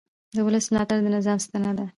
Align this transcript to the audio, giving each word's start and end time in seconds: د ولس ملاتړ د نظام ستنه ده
د 0.35 0.37
ولس 0.47 0.65
ملاتړ 0.73 0.97
د 1.03 1.07
نظام 1.17 1.37
ستنه 1.45 1.71
ده 1.77 1.85